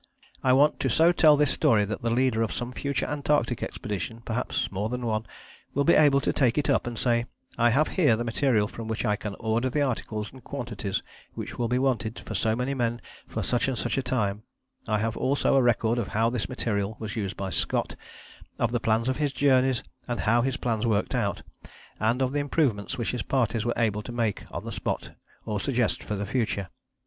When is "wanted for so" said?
11.77-12.55